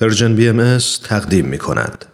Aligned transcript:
Persian 0.00 0.36
BM 0.36 0.78
تقدیم 1.08 1.46
می 1.46 1.58
کند. 1.58 2.04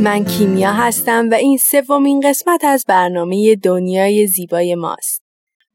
من 0.00 0.24
کیمیا 0.24 0.72
هستم 0.72 1.28
و 1.30 1.34
این 1.34 1.58
سومین 1.58 2.20
قسمت 2.20 2.64
از 2.64 2.84
برنامه 2.88 3.56
دنیای 3.56 4.26
زیبای 4.26 4.74
ماست. 4.74 5.23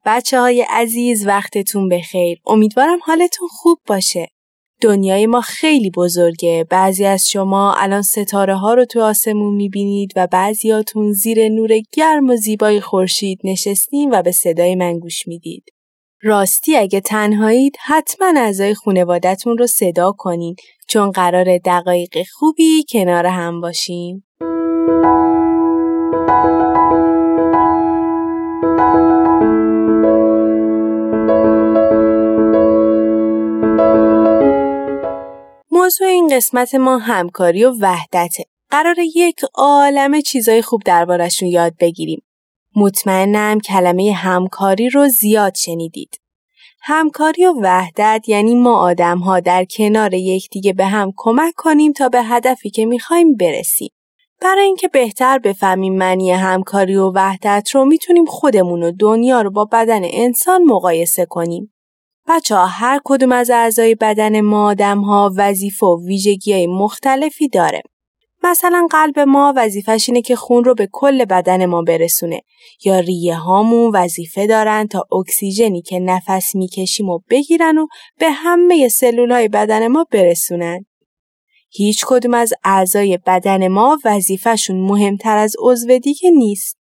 بچه 0.05 0.39
های 0.39 0.65
عزیز 0.69 1.27
وقتتون 1.27 1.89
بخیر. 1.89 2.39
امیدوارم 2.47 2.99
حالتون 3.03 3.47
خوب 3.47 3.79
باشه. 3.87 4.27
دنیای 4.81 5.27
ما 5.27 5.41
خیلی 5.41 5.91
بزرگه. 5.91 6.65
بعضی 6.69 7.05
از 7.05 7.29
شما 7.29 7.73
الان 7.73 8.01
ستاره 8.01 8.55
ها 8.55 8.73
رو 8.73 8.85
تو 8.85 9.01
آسمون 9.01 9.55
می‌بینید 9.55 10.13
و 10.15 10.27
بعضیاتون 10.27 11.11
زیر 11.11 11.49
نور 11.49 11.69
گرم 11.91 12.29
و 12.29 12.35
زیبای 12.35 12.81
خورشید 12.81 13.39
نشستین 13.43 14.09
و 14.13 14.21
به 14.21 14.31
صدای 14.31 14.75
من 14.75 14.99
گوش 14.99 15.27
می‌دید. 15.27 15.63
راستی 16.21 16.75
اگه 16.75 17.01
تنهایید 17.01 17.75
حتما 17.85 18.33
اعضای 18.37 18.73
خانوادتون 18.73 19.57
رو 19.57 19.67
صدا 19.67 20.11
کنین 20.17 20.55
چون 20.87 21.11
قرار 21.11 21.57
دقایق 21.65 22.17
خوبی 22.33 22.83
کنار 22.89 23.25
هم 23.25 23.61
باشیم. 23.61 24.23
موضوع 35.89 36.07
این 36.07 36.27
قسمت 36.27 36.75
ما 36.75 36.97
همکاری 36.97 37.65
و 37.65 37.71
وحدته. 37.81 38.43
قرار 38.69 38.95
یک 39.15 39.41
عالم 39.53 40.21
چیزای 40.21 40.61
خوب 40.61 40.81
دربارشون 40.85 41.49
یاد 41.49 41.73
بگیریم. 41.79 42.21
مطمئنم 42.75 43.59
کلمه 43.59 44.11
همکاری 44.11 44.89
رو 44.89 45.07
زیاد 45.07 45.55
شنیدید. 45.55 46.19
همکاری 46.81 47.45
و 47.45 47.53
وحدت 47.61 48.23
یعنی 48.27 48.55
ما 48.55 48.79
آدم 48.79 49.17
ها 49.17 49.39
در 49.39 49.65
کنار 49.65 50.13
یکدیگه 50.13 50.73
به 50.73 50.85
هم 50.85 51.13
کمک 51.17 51.53
کنیم 51.57 51.91
تا 51.91 52.09
به 52.09 52.23
هدفی 52.23 52.69
که 52.69 52.85
می‌خوایم 52.85 53.35
برسیم. 53.35 53.89
برای 54.41 54.65
اینکه 54.65 54.87
بهتر 54.87 55.39
بفهمیم 55.39 55.97
معنی 55.97 56.31
همکاری 56.31 56.95
و 56.95 57.11
وحدت 57.15 57.69
رو 57.73 57.85
می‌تونیم 57.85 58.25
خودمون 58.25 58.83
و 58.83 58.91
دنیا 58.91 59.41
رو 59.41 59.51
با 59.51 59.65
بدن 59.65 60.01
انسان 60.03 60.63
مقایسه 60.63 61.25
کنیم. 61.25 61.73
بچه 62.29 62.55
ها 62.55 62.65
هر 62.65 62.99
کدوم 63.03 63.31
از 63.31 63.49
اعضای 63.49 63.95
بدن 63.95 64.41
ما 64.41 64.69
آدم 64.69 65.01
ها 65.01 65.33
وظیفه 65.37 65.85
و 65.85 66.05
ویژگی 66.05 66.53
های 66.53 66.67
مختلفی 66.67 67.47
داره. 67.47 67.81
مثلا 68.43 68.87
قلب 68.91 69.19
ما 69.19 69.53
وظیفش 69.55 70.05
اینه 70.09 70.21
که 70.21 70.35
خون 70.35 70.63
رو 70.63 70.75
به 70.75 70.89
کل 70.91 71.25
بدن 71.25 71.65
ما 71.65 71.81
برسونه 71.81 72.41
یا 72.85 72.99
ریه 72.99 73.35
هامون 73.35 73.91
وظیفه 73.95 74.47
دارن 74.47 74.87
تا 74.87 75.05
اکسیژنی 75.11 75.81
که 75.81 75.99
نفس 75.99 76.55
می‌کشیم 76.55 77.09
و 77.09 77.19
بگیرن 77.29 77.77
و 77.77 77.87
به 78.19 78.31
همه 78.31 78.87
سلول 78.87 79.31
های 79.31 79.47
بدن 79.47 79.87
ما 79.87 80.05
برسونن. 80.11 80.85
هیچ 81.71 82.05
کدوم 82.07 82.33
از 82.33 82.53
اعضای 82.63 83.19
بدن 83.25 83.67
ما 83.67 83.97
وظیفهشون 84.05 84.75
مهمتر 84.81 85.37
از 85.37 85.55
عضو 85.59 85.99
دیگه 85.99 86.31
نیست. 86.31 86.78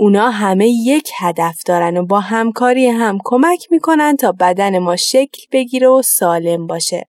اونا 0.00 0.30
همه 0.30 0.68
یک 0.68 1.10
هدف 1.18 1.62
دارن 1.66 1.96
و 1.96 2.06
با 2.06 2.20
همکاری 2.20 2.88
هم 2.88 3.18
کمک 3.24 3.66
می‌کنن 3.70 4.16
تا 4.16 4.32
بدن 4.32 4.78
ما 4.78 4.96
شکل 4.96 5.42
بگیره 5.52 5.88
و 5.88 6.02
سالم 6.02 6.66
باشه. 6.66 7.04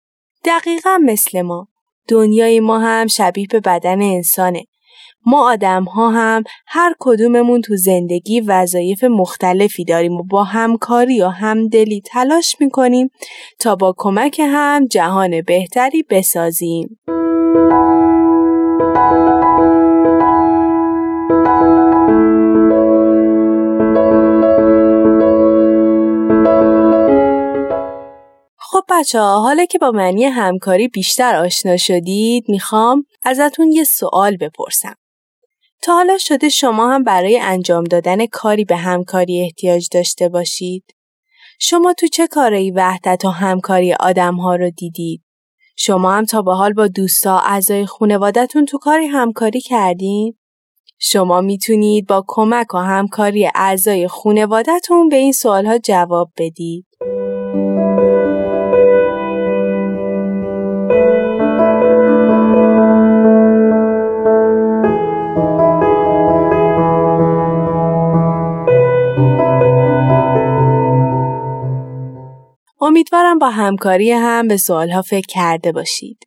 دقیقا 0.46 0.98
مثل 1.06 1.42
ما. 1.42 1.68
دنیای 2.08 2.60
ما 2.60 2.80
هم 2.80 3.08
شبیه 3.08 3.48
به 3.52 3.60
بدن 3.60 4.02
انسانه. 4.02 4.64
ما 5.26 5.52
آدم 5.52 5.84
ها 5.84 6.10
هم 6.10 6.44
هر 6.68 6.94
کدوممون 7.00 7.62
تو 7.62 7.76
زندگی 7.76 8.42
وظایف 8.42 9.04
مختلفی 9.04 9.86
داریم 9.86 10.14
و 10.14 10.24
با 10.24 10.44
همکاری 10.44 11.22
و 11.22 11.28
همدلی 11.28 12.02
تلاش 12.02 12.56
می‌کنیم 12.60 13.10
تا 13.60 13.76
با 13.76 13.96
کمک 13.98 14.42
هم 14.44 14.86
جهان 14.86 15.42
بهتری 15.42 16.04
بسازیم. 16.10 17.00
بچه 29.08 29.20
ها 29.20 29.42
حالا 29.42 29.66
که 29.66 29.78
با 29.78 29.92
معنی 29.92 30.26
همکاری 30.26 30.88
بیشتر 30.88 31.36
آشنا 31.36 31.78
شدید 31.78 32.46
می‌خوام 32.50 33.06
ازتون 33.24 33.72
یه 33.72 33.84
سوال 33.84 34.38
بپرسم. 34.38 34.96
تا 35.82 35.94
حالا 35.94 36.18
شده 36.18 36.50
شما 36.50 36.94
هم 36.94 37.04
برای 37.04 37.40
انجام 37.40 37.84
دادن 37.84 38.26
کاری 38.26 38.66
به 38.66 38.76
همکاری 38.76 39.42
احتیاج 39.42 39.88
داشته 39.92 40.30
باشید؟ 40.30 40.84
شما 41.60 41.94
تو 41.94 42.08
چه 42.08 42.28
کاری 42.28 42.72
وحدت 42.72 43.26
و 43.26 43.30
همکاری 43.30 43.94
آدم 43.94 44.36
ها 44.36 44.56
رو 44.56 44.70
دیدید؟ 44.70 45.24
شما 45.78 46.12
هم 46.12 46.26
تا 46.26 46.42
به 46.42 46.54
حال 46.54 46.74
با 46.74 46.88
دوستا 46.88 47.40
اعضای 47.40 47.86
خانوادتون 47.86 48.66
تو 48.66 48.78
کاری 48.78 49.06
همکاری 49.06 49.62
کردین؟ 49.62 50.38
شما 51.00 51.42
می‌تونید 51.42 52.08
با 52.08 52.24
کمک 52.28 52.74
و 52.74 52.78
همکاری 52.78 53.50
اعضای 53.56 54.08
خانوادتون 54.08 55.10
به 55.10 55.16
این 55.16 55.32
سوالها 55.32 55.78
جواب 55.78 56.32
بدید. 56.38 56.88
امیدوارم 73.28 73.40
با 73.40 73.50
همکاری 73.50 74.12
هم 74.12 74.48
به 74.48 74.58
سوالها 74.58 75.02
فکر 75.02 75.26
کرده 75.28 75.72
باشید. 75.72 76.18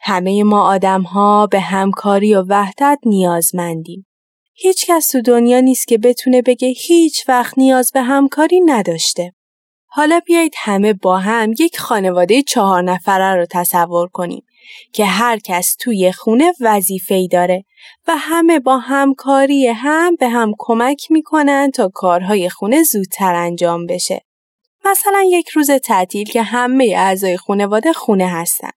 همه 0.00 0.42
ما 0.42 0.68
آدم 0.68 1.02
ها 1.02 1.46
به 1.46 1.60
همکاری 1.60 2.34
و 2.34 2.42
وحدت 2.48 2.98
نیازمندیم. 3.04 4.06
هیچ 4.54 4.86
کس 4.86 5.08
تو 5.08 5.20
دنیا 5.20 5.60
نیست 5.60 5.88
که 5.88 5.98
بتونه 5.98 6.42
بگه 6.42 6.68
هیچ 6.68 7.28
وقت 7.28 7.58
نیاز 7.58 7.90
به 7.94 8.02
همکاری 8.02 8.60
نداشته. 8.60 9.32
حالا 9.86 10.20
بیایید 10.26 10.54
همه 10.56 10.92
با 10.92 11.18
هم 11.18 11.52
یک 11.58 11.78
خانواده 11.78 12.42
چهار 12.42 12.82
نفره 12.82 13.34
رو 13.34 13.46
تصور 13.50 14.08
کنیم 14.08 14.42
که 14.92 15.04
هر 15.04 15.38
کس 15.38 15.76
توی 15.80 16.12
خونه 16.12 16.52
وظیفه‌ای 16.60 17.28
داره 17.28 17.64
و 18.08 18.16
همه 18.16 18.60
با 18.60 18.78
همکاری 18.78 19.66
هم 19.66 20.16
به 20.16 20.28
هم 20.28 20.52
کمک 20.58 21.06
می‌کنن 21.10 21.70
تا 21.70 21.90
کارهای 21.94 22.48
خونه 22.48 22.82
زودتر 22.82 23.34
انجام 23.34 23.86
بشه. 23.86 24.25
مثلا 24.90 25.24
یک 25.26 25.48
روز 25.48 25.70
تعطیل 25.70 26.28
که 26.28 26.42
همه 26.42 26.94
اعضای 26.96 27.36
خانواده 27.36 27.92
خونه 27.92 28.28
هستن. 28.28 28.70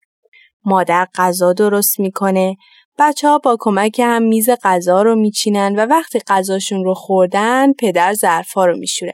مادر 0.66 1.08
غذا 1.16 1.54
درست 1.54 2.00
می‌کنه، 2.00 2.58
بچه 3.00 3.28
ها 3.28 3.38
با 3.38 3.58
کمک 3.60 4.00
هم 4.00 4.24
میز 4.24 4.50
غذا 4.64 5.02
رو 5.02 5.16
میچینن 5.16 5.76
و 5.76 5.86
وقتی 5.86 6.20
غذاشون 6.28 6.84
رو 6.84 6.94
خوردن 6.94 7.74
پدر 7.74 8.14
ظرفا 8.14 8.66
رو 8.66 8.78
میشوره. 8.78 9.14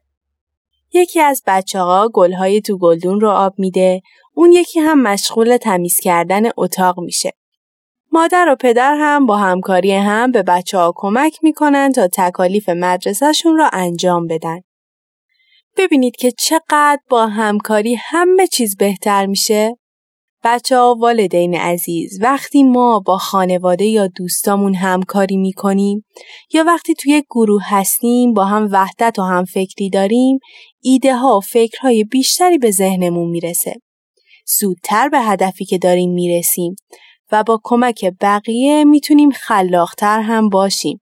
یکی 0.94 1.22
از 1.22 1.44
بچه 1.48 1.80
ها 1.80 2.10
گلهای 2.14 2.62
تو 2.62 2.78
گلدون 2.78 3.20
رو 3.20 3.30
آب 3.30 3.54
میده، 3.58 4.02
اون 4.34 4.52
یکی 4.52 4.80
هم 4.80 5.02
مشغول 5.02 5.58
تمیز 5.58 6.00
کردن 6.00 6.44
اتاق 6.58 7.00
میشه. 7.00 7.32
مادر 8.12 8.50
و 8.50 8.56
پدر 8.56 8.96
هم 9.00 9.26
با 9.26 9.38
همکاری 9.38 9.94
هم 9.94 10.32
به 10.32 10.44
بچه 10.44 10.78
ها 10.78 10.94
کمک 10.96 11.40
می‌کنن 11.44 11.92
تا 11.92 12.08
تکالیف 12.14 12.70
مدرسهشون 12.70 13.58
رو 13.58 13.70
انجام 13.74 14.28
بدن. 14.28 14.62
ببینید 15.78 16.16
که 16.16 16.32
چقدر 16.32 17.00
با 17.10 17.28
همکاری 17.28 17.96
همه 17.96 18.48
چیز 18.48 18.78
بهتر 18.78 19.26
میشه؟ 19.26 19.78
بچه 20.44 20.78
ها 20.78 20.96
والدین 21.00 21.56
عزیز 21.56 22.20
وقتی 22.22 22.64
ما 22.64 23.00
با 23.00 23.18
خانواده 23.18 23.86
یا 23.86 24.08
دوستامون 24.08 24.76
همکاری 24.76 25.38
می‌کنیم 25.38 26.06
یا 26.54 26.64
وقتی 26.64 26.94
توی 26.94 27.24
گروه 27.30 27.62
هستیم 27.66 28.34
با 28.34 28.46
هم 28.46 28.68
وحدت 28.72 29.20
و 29.20 29.22
هم 29.22 29.46
فکری 29.46 29.90
داریم 29.90 30.40
ایده 30.84 31.16
ها 31.16 31.38
و 31.38 31.42
فکرهای 31.42 32.04
بیشتری 32.04 32.58
به 32.58 32.72
ذهنمون 32.72 33.30
می‌رسه. 33.30 33.74
زودتر 34.60 35.10
به 35.10 35.20
هدفی 35.20 35.66
که 35.66 35.78
داریم 35.78 36.14
می‌رسیم 36.14 36.76
و 37.32 37.44
با 37.44 37.60
کمک 37.64 38.06
بقیه 38.22 38.84
می‌تونیم 38.84 39.32
خلاقتر 39.32 40.22
هم 40.22 40.50
باشیم. 40.50 41.00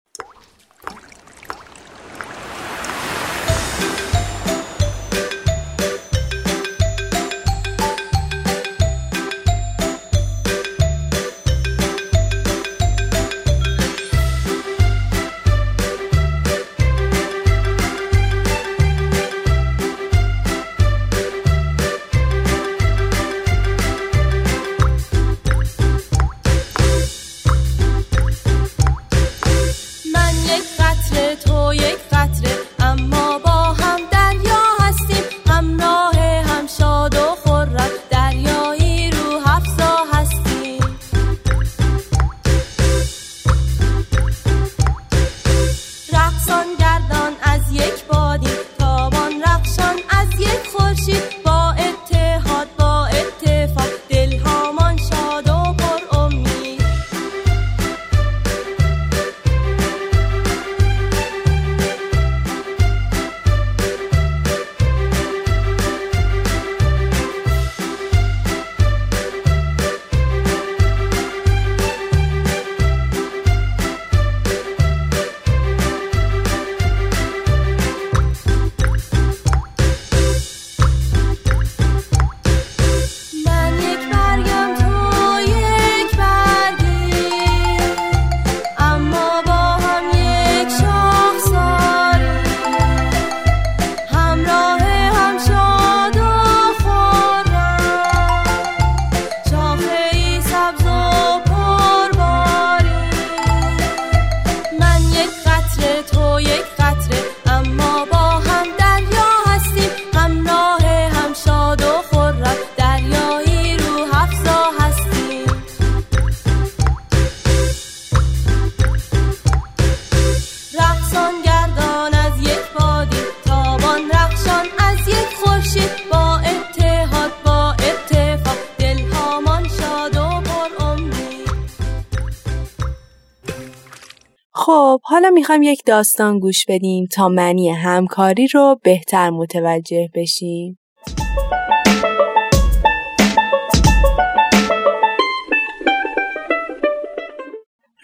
خب 134.93 135.01
حالا 135.05 135.31
می‌خوام 135.31 135.63
یک 135.63 135.83
داستان 135.87 136.39
گوش 136.39 136.65
بدیم 136.69 137.07
تا 137.07 137.29
معنی 137.29 137.71
همکاری 137.71 138.47
رو 138.47 138.81
بهتر 138.83 139.31
متوجه 139.31 140.09
بشیم. 140.15 140.79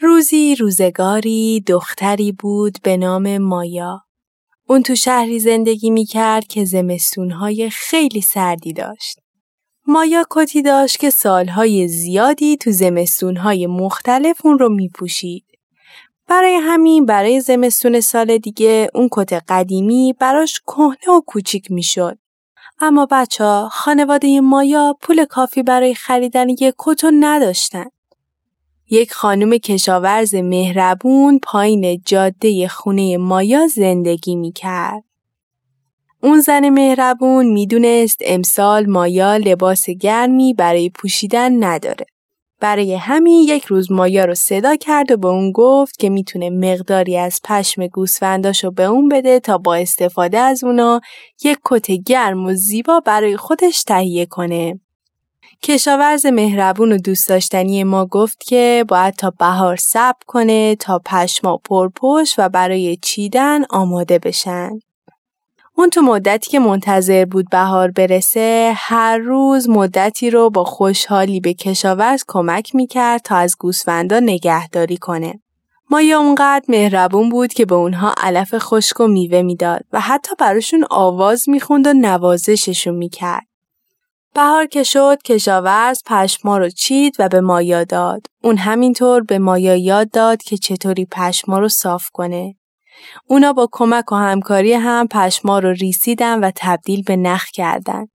روزی 0.01 0.55
روزگاری 0.55 1.61
دختری 1.67 2.33
بود 2.33 2.79
به 2.83 2.97
نام 2.97 3.39
مایا. 3.39 4.01
اون 4.69 4.83
تو 4.83 4.95
شهری 4.95 5.39
زندگی 5.39 5.91
می‌کرد 5.91 6.47
که 6.47 6.65
زمستونهای 6.65 7.71
خیلی 7.71 8.21
سردی 8.21 8.73
داشت. 8.73 9.19
مایا 9.87 10.25
کتی 10.31 10.63
داشت 10.63 10.99
که 10.99 11.11
سالهای 11.11 11.89
زیادی 11.89 12.57
تو 12.57 12.71
زمستونهای 12.71 13.67
مختلف 13.67 14.47
اون 14.47 14.59
رو 14.59 14.69
میپوشید. 14.69 15.58
برای 16.29 16.55
همین 16.55 17.07
برای 17.07 17.41
زمستون 17.41 18.01
سال 18.01 18.39
دیگه 18.39 18.91
اون 18.95 19.09
کت 19.13 19.33
قدیمی 19.33 20.15
براش 20.21 20.61
کهنه 20.67 21.17
و 21.17 21.21
کوچیک 21.27 21.71
می‌شد. 21.71 22.19
اما 22.81 23.07
بچه 23.11 23.45
ها 23.45 23.69
خانواده 23.73 24.41
مایا 24.41 24.97
پول 25.03 25.25
کافی 25.25 25.63
برای 25.63 25.95
خریدن 25.95 26.49
یک 26.49 26.75
کت 26.79 27.05
نداشتن. 27.21 27.87
یک 28.91 29.13
خانم 29.13 29.51
کشاورز 29.51 30.35
مهربون 30.35 31.39
پایین 31.39 32.03
جاده 32.07 32.69
خونه 32.69 33.17
مایا 33.17 33.67
زندگی 33.67 34.37
می 34.37 34.53
کرد. 34.53 35.05
اون 36.23 36.41
زن 36.41 36.69
مهربون 36.69 37.47
می‌دونست 37.47 38.19
امسال 38.25 38.87
مایا 38.87 39.37
لباس 39.37 39.91
گرمی 39.91 40.55
برای 40.55 40.91
پوشیدن 40.91 41.65
نداره. 41.65 42.07
برای 42.61 42.95
همین 42.95 43.45
یک 43.49 43.65
روز 43.65 43.93
مایا 43.93 44.25
رو 44.25 44.35
صدا 44.35 44.77
کرد 44.77 45.11
و 45.11 45.17
به 45.17 45.29
اون 45.29 45.53
گفت 45.53 45.99
که 45.99 46.11
می‌تونه 46.11 46.51
مقداری 46.51 47.19
از 47.19 47.41
پشم 47.45 47.87
گوسفنداشو 47.87 48.71
به 48.71 48.85
اون 48.85 49.09
بده 49.09 49.41
تا 49.41 49.59
با 49.59 49.75
استفاده 49.75 50.39
از 50.39 50.65
اونا 50.65 51.01
یک 51.45 51.59
کت 51.65 51.91
گرم 51.91 52.45
و 52.45 52.55
زیبا 52.55 53.01
برای 53.01 53.37
خودش 53.37 53.83
تهیه 53.83 54.27
کنه. 54.27 54.81
کشاورز 55.63 56.27
مهربون 56.27 56.93
و 56.93 56.99
دوست 56.99 57.29
داشتنی 57.29 57.85
ما 57.85 58.07
گفت 58.07 58.41
که 58.41 58.85
باید 58.89 59.15
تا 59.15 59.31
بهار 59.31 59.77
صبر 59.77 60.19
کنه 60.27 60.77
تا 60.77 61.01
پشما 61.05 61.57
پرپشت 61.57 62.35
و 62.39 62.49
برای 62.49 62.97
چیدن 63.03 63.65
آماده 63.71 64.19
بشن. 64.19 64.71
اون 65.79 65.91
تو 65.91 66.01
مدتی 66.03 66.51
که 66.51 66.59
منتظر 66.59 67.25
بود 67.25 67.51
بهار 67.51 67.91
برسه 67.91 68.73
هر 68.77 69.19
روز 69.19 69.69
مدتی 69.69 70.31
رو 70.31 70.51
با 70.51 70.65
خوشحالی 70.65 71.41
به 71.41 71.55
کشاورز 71.55 72.25
کمک 72.29 72.75
می‌کرد 72.75 73.21
تا 73.23 73.37
از 73.37 73.57
گوسفندا 73.59 74.21
نگهداری 74.21 74.97
کنه. 74.97 75.41
مایا 75.91 76.19
اونقدر 76.19 76.65
مهربون 76.69 77.29
بود 77.29 77.53
که 77.53 77.67
به 77.67 77.75
اونها 77.75 78.15
علف 78.17 78.55
خشک 78.59 79.01
و 79.01 79.07
میوه 79.07 79.43
می‌داد 79.43 79.85
و 79.93 80.01
حتی 80.01 80.35
براشون 80.39 80.85
آواز 80.91 81.49
می‌خوند 81.49 81.87
و 81.87 81.93
نوازششون 81.93 82.95
می‌کرد. 82.95 83.47
بهار 84.35 84.67
که 84.67 84.83
شد 84.83 85.23
کشاورز 85.25 86.03
پشما 86.07 86.59
رو 86.59 86.69
چید 86.71 87.17
و 87.19 87.29
به 87.29 87.41
مایا 87.41 87.85
داد. 87.85 88.27
اون 88.43 88.57
همینطور 88.57 89.23
به 89.23 89.39
مایا 89.39 89.77
یاد 89.77 90.11
داد 90.11 90.43
که 90.43 90.57
چطوری 90.57 91.07
پشما 91.13 91.59
رو 91.59 91.69
صاف 91.69 92.09
کنه. 92.13 92.58
اونا 93.27 93.53
با 93.53 93.69
کمک 93.73 94.13
و 94.13 94.15
همکاری 94.15 94.73
هم 94.73 95.09
پشما 95.09 95.59
رو 95.59 95.69
ریسیدن 95.69 96.45
و 96.45 96.51
تبدیل 96.57 97.03
به 97.03 97.17
نخ 97.17 97.51
کردن. 97.51 98.07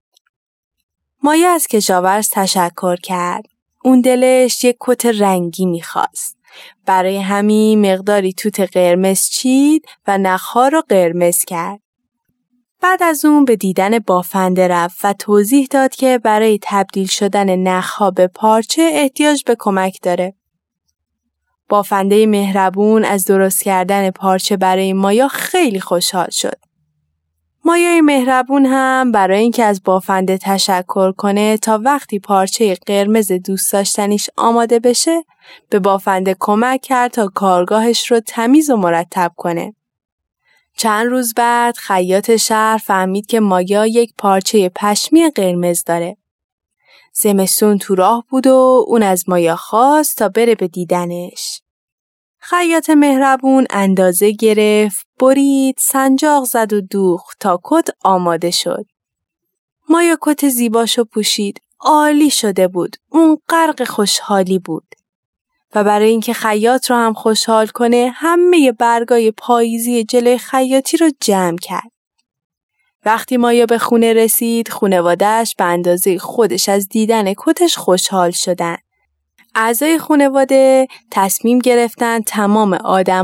مایا 1.24 1.52
از 1.54 1.68
کشاورز 1.68 2.30
تشکر 2.32 2.96
کرد. 2.96 3.44
اون 3.84 4.02
دلش 4.02 4.64
یک 4.64 4.76
کت 4.80 5.06
رنگی 5.06 5.66
می‌خواست. 5.66 6.38
برای 6.86 7.18
همین 7.18 7.94
مقداری 7.94 8.34
توت 8.34 8.60
قرمز 8.60 9.30
چید 9.30 9.86
و 10.08 10.18
نخها 10.18 10.68
رو 10.68 10.84
قرمز 10.90 11.46
کرد. 11.46 11.80
بعد 12.82 13.04
از 13.04 13.26
اون 13.26 13.46
به 13.46 13.56
دیدن 13.56 14.00
بافنده 14.00 14.68
رفت 14.68 15.06
و 15.06 15.14
توضیح 15.14 15.68
داد 15.72 15.96
که 15.96 16.20
برای 16.24 16.60
تبدیل 16.62 17.08
شدن 17.08 17.56
نخها 17.56 18.12
به 18.12 18.28
پارچه 18.28 18.90
احتیاج 18.94 19.44
به 19.44 19.56
کمک 19.60 19.98
داره. 20.02 20.34
بافنده 21.70 22.26
مهربون 22.26 23.06
از 23.06 23.26
درست 23.26 23.64
کردن 23.64 24.12
پارچه 24.12 24.58
برای 24.58 24.94
مایا 24.94 25.28
خیلی 25.28 25.80
خوشحال 25.80 26.30
شد. 26.30 26.60
مایای 27.66 28.02
مهربون 28.02 28.66
هم 28.66 29.12
برای 29.12 29.40
اینکه 29.40 29.64
از 29.64 29.84
بافنده 29.84 30.38
تشکر 30.38 31.12
کنه 31.12 31.58
تا 31.58 31.82
وقتی 31.84 32.20
پارچه 32.20 32.78
قرمز 32.86 33.32
دوست 33.32 33.74
داشتنیش 33.74 34.30
آماده 34.38 34.80
بشه 34.80 35.24
به 35.70 35.80
بافنده 35.80 36.36
کمک 36.40 36.82
کرد 36.82 37.12
تا 37.12 37.28
کارگاهش 37.28 38.12
رو 38.12 38.20
تمیز 38.20 38.70
و 38.70 38.76
مرتب 38.76 39.32
کنه. 39.38 39.76
چند 40.78 41.08
روز 41.08 41.34
بعد 41.34 41.78
خیاط 41.78 42.36
شهر 42.36 42.78
فهمید 42.78 43.26
که 43.26 43.40
مایا 43.40 43.86
یک 43.86 44.14
پارچه 44.18 44.72
پشمی 44.76 45.30
قرمز 45.30 45.84
داره. 45.84 46.18
زمستون 47.14 47.78
تو 47.78 47.96
راه 47.96 48.26
بود 48.30 48.48
و 48.48 48.86
اون 48.88 49.04
از 49.04 49.24
مایا 49.28 49.56
خواست 49.56 50.18
تا 50.18 50.30
بره 50.30 50.56
به 50.56 50.68
دیدنش. 50.68 51.62
خیاط 52.40 52.90
مهربون 52.90 53.68
اندازه 53.70 54.32
گرفت، 54.32 55.08
برید، 55.20 55.76
سنجاق 55.80 56.44
زد 56.44 56.74
و 56.74 56.82
دوخت 56.82 57.38
تا 57.40 57.60
کت 57.64 57.90
آماده 58.04 58.52
شد. 58.52 58.86
مایا 59.90 60.18
کت 60.22 60.50
زیباشو 60.50 61.04
پوشید. 61.04 61.62
عالی 61.80 62.30
شده 62.30 62.68
بود. 62.68 62.96
اون 63.10 63.38
غرق 63.50 63.84
خوشحالی 63.84 64.60
بود. 64.60 64.96
و 65.76 65.84
برای 65.84 66.10
اینکه 66.10 66.34
خیاط 66.34 66.92
رو 66.92 66.98
هم 66.98 67.14
خوشحال 67.14 67.68
کنه 67.68 68.12
همه 68.14 68.72
برگای 68.72 69.32
پاییزی 69.32 70.04
جلوی 70.04 70.38
خیاطی 70.38 70.98
رو 70.98 71.12
جمع 71.20 71.58
کرد. 71.58 71.93
وقتی 73.06 73.38
مایا 73.38 73.66
به 73.66 73.78
خونه 73.78 74.14
رسید 74.14 74.70
خونوادهش 74.70 75.56
به 75.58 75.64
اندازه 75.64 76.18
خودش 76.18 76.70
از 76.70 76.90
دیدن 76.90 77.34
کتش 77.38 77.78
خوشحال 77.78 78.32
شدن. 78.32 78.78
اعضای 79.56 79.98
خانواده 79.98 80.88
تصمیم 81.12 81.60
گرفتن 81.60 82.22
تمام 82.22 82.74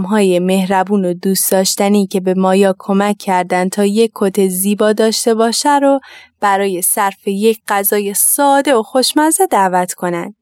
های 0.05 0.39
مهربون 0.39 1.05
و 1.05 1.13
دوست 1.13 1.51
داشتنی 1.51 2.07
که 2.07 2.19
به 2.19 2.33
مایا 2.33 2.75
کمک 2.79 3.17
کردند 3.17 3.71
تا 3.71 3.85
یک 3.85 4.11
کت 4.15 4.47
زیبا 4.47 4.93
داشته 4.93 5.33
باشه 5.33 5.79
رو 5.79 5.99
برای 6.39 6.81
صرف 6.81 7.27
یک 7.27 7.59
غذای 7.67 8.13
ساده 8.13 8.75
و 8.75 8.83
خوشمزه 8.83 9.47
دعوت 9.47 9.93
کنند. 9.93 10.35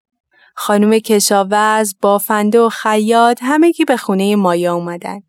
خانم 0.55 0.99
کشاورز، 0.99 1.95
بافنده 2.01 2.59
و 2.59 2.69
خیاط 2.69 3.39
همگی 3.41 3.85
به 3.85 3.97
خونه 3.97 4.35
مایا 4.35 4.75
اومدن. 4.75 5.26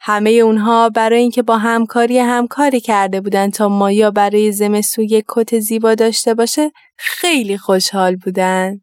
همه 0.00 0.30
اونها 0.30 0.88
برای 0.88 1.20
اینکه 1.20 1.42
با 1.42 1.58
همکاری 1.58 2.18
همکاری 2.18 2.80
کرده 2.80 3.20
بودن 3.20 3.50
تا 3.50 3.68
مایا 3.68 4.10
برای 4.10 4.52
زمستون 4.52 5.04
یک 5.04 5.24
کت 5.28 5.58
زیبا 5.58 5.94
داشته 5.94 6.34
باشه 6.34 6.72
خیلی 6.96 7.58
خوشحال 7.58 8.16
بودن. 8.16 8.80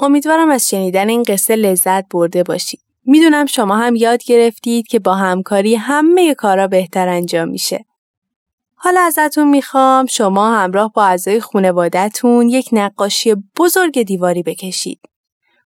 امیدوارم 0.00 0.50
از 0.50 0.68
شنیدن 0.68 1.08
این 1.08 1.22
قصه 1.22 1.56
لذت 1.56 2.08
برده 2.08 2.42
باشید. 2.42 2.80
می‌دونم 3.04 3.46
شما 3.46 3.76
هم 3.76 3.96
یاد 3.96 4.24
گرفتید 4.24 4.86
که 4.86 4.98
با 4.98 5.14
همکاری 5.14 5.74
همه 5.74 6.34
کارا 6.34 6.66
بهتر 6.66 7.08
انجام 7.08 7.48
میشه. 7.48 7.84
حالا 8.76 9.00
ازتون 9.00 9.48
می‌خوام 9.48 10.06
شما 10.06 10.54
همراه 10.54 10.92
با 10.92 11.04
اعضای 11.04 11.40
خانوادهتون 11.40 12.48
یک 12.48 12.68
نقاشی 12.72 13.34
بزرگ 13.58 14.02
دیواری 14.02 14.42
بکشید. 14.42 15.00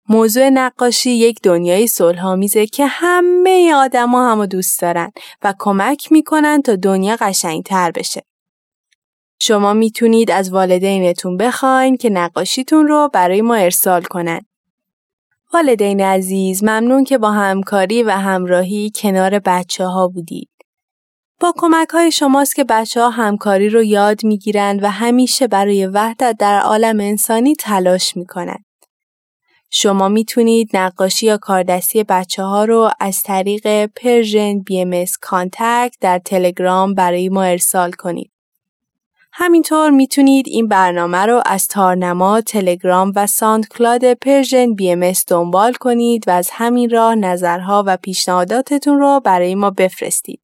موضوع 0.08 0.48
نقاشی 0.48 1.10
یک 1.10 1.40
دنیای 1.42 1.86
صلحآمیزه 1.86 2.66
که 2.66 2.86
همه 2.86 3.74
آدما 3.74 4.30
همو 4.30 4.46
دوست 4.46 4.82
دارن 4.82 5.12
و 5.42 5.54
کمک 5.58 6.12
می‌کنن 6.12 6.62
تا 6.62 6.76
دنیا 6.76 7.16
قشنگتر 7.20 7.90
بشه. 7.90 8.22
شما 9.40 9.72
می‌تونید 9.72 10.30
از 10.30 10.52
والدینتون 10.52 11.36
بخواین 11.36 11.96
که 11.96 12.10
نقاشیتون 12.10 12.86
رو 12.86 13.10
برای 13.12 13.42
ما 13.42 13.54
ارسال 13.54 14.02
کنن. 14.02 14.40
والدین 15.52 16.00
عزیز 16.00 16.64
ممنون 16.64 17.04
که 17.04 17.18
با 17.18 17.30
همکاری 17.30 18.02
و 18.02 18.10
همراهی 18.10 18.92
کنار 18.94 19.38
بچه 19.38 19.86
ها 19.86 20.08
بودید. 20.08 20.53
با 21.40 21.54
کمک 21.56 21.88
های 21.88 22.12
شماست 22.12 22.54
که 22.54 22.64
بچه 22.64 23.00
ها 23.00 23.10
همکاری 23.10 23.68
رو 23.68 23.82
یاد 23.82 24.24
می‌گیرند 24.24 24.82
و 24.82 24.90
همیشه 24.90 25.46
برای 25.46 25.86
وحدت 25.86 26.36
در 26.38 26.60
عالم 26.60 27.00
انسانی 27.00 27.54
تلاش 27.54 28.16
می‌کنند. 28.16 28.64
شما 29.70 30.08
می‌تونید 30.08 30.70
نقاشی 30.74 31.26
یا 31.26 31.36
کاردستی 31.36 32.04
بچه 32.04 32.42
ها 32.42 32.64
رو 32.64 32.90
از 33.00 33.22
طریق 33.22 33.86
Persian 33.86 34.58
BM 34.58 35.04
contact 35.20 35.94
در 36.00 36.18
تلگرام 36.18 36.94
برای 36.94 37.28
ما 37.28 37.42
ارسال 37.42 37.92
کنید. 37.92 38.30
همینطور 39.32 39.90
می‌تونید 39.90 40.48
این 40.48 40.68
برنامه 40.68 41.18
رو 41.18 41.42
از 41.46 41.68
تارنما، 41.68 42.40
تلگرام 42.40 43.12
و 43.16 43.26
SoundCloud 43.26 44.14
Persian 44.14 44.74
BM 44.74 45.12
دنبال 45.28 45.72
کنید 45.72 46.28
و 46.28 46.30
از 46.30 46.48
همین 46.52 46.90
راه 46.90 47.14
نظرها 47.14 47.84
و 47.86 47.96
پیشنهاداتتون 47.96 48.98
رو 48.98 49.20
برای 49.24 49.54
ما 49.54 49.70
بفرستید. 49.70 50.40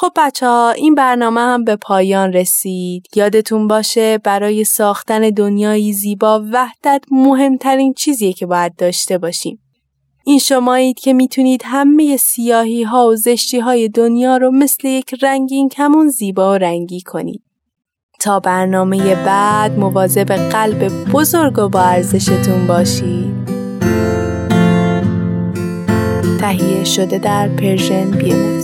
خب 0.00 0.12
بچه 0.16 0.46
ها 0.46 0.70
این 0.70 0.94
برنامه 0.94 1.40
هم 1.40 1.64
به 1.64 1.76
پایان 1.76 2.32
رسید. 2.32 3.06
یادتون 3.14 3.68
باشه 3.68 4.18
برای 4.18 4.64
ساختن 4.64 5.30
دنیایی 5.30 5.92
زیبا 5.92 6.44
وحدت 6.52 7.04
مهمترین 7.10 7.94
چیزیه 7.94 8.32
که 8.32 8.46
باید 8.46 8.76
داشته 8.76 9.18
باشیم. 9.18 9.58
این 10.24 10.38
شمایید 10.38 10.98
که 10.98 11.12
می‌تونید 11.12 11.62
همه 11.64 12.16
سیاهی 12.16 12.82
ها 12.82 13.06
و 13.06 13.16
زشتی 13.16 13.58
های 13.58 13.88
دنیا 13.88 14.36
رو 14.36 14.50
مثل 14.50 14.88
یک 14.88 15.14
رنگین 15.22 15.68
کمون 15.68 16.08
زیبا 16.08 16.52
و 16.52 16.58
رنگی 16.58 17.00
کنید. 17.00 17.42
تا 18.20 18.40
برنامه 18.40 19.14
بعد 19.14 19.78
مواظب 19.78 20.32
قلب 20.32 20.88
بزرگ 21.12 21.58
و 21.58 21.68
با 21.68 21.80
ارزشتون 21.80 22.66
باشید. 22.66 23.48
تهیه 26.40 26.84
شده 26.84 27.18
در 27.18 27.48
پرژن 27.48 28.10
بیمز 28.10 28.57